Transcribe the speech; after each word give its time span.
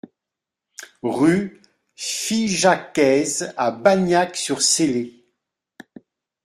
Rue 1.03 1.61
Figeacaise 1.95 3.53
à 3.55 3.69
Bagnac-sur-Célé 3.69 5.23